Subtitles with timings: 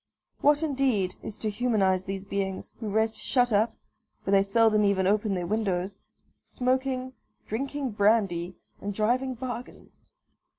[0.39, 3.77] What, indeed, is to humanise these beings, who rest shut up
[4.25, 5.99] (for they seldom even open their windows),
[6.41, 7.13] smoking,
[7.45, 10.05] drinking brandy, and driving bargains?